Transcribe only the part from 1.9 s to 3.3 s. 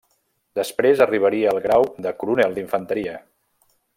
de coronel d'infanteria.